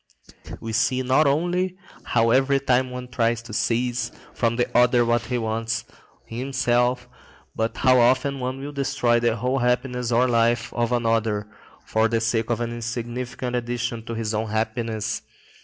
[0.59, 5.37] We see not only how every one tries to seize from the other what he
[5.37, 5.85] wants
[6.25, 7.07] himself,
[7.55, 11.47] but how often one will destroy the whole happiness or life of another
[11.85, 15.21] for the sake of an insignificant addition to his own happiness.